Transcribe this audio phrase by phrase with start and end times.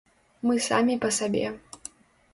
[0.49, 1.47] Мы самі па сабе.